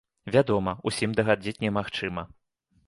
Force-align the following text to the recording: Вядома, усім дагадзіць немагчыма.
Вядома, 0.35 0.73
усім 0.91 1.15
дагадзіць 1.21 1.59
немагчыма. 1.67 2.27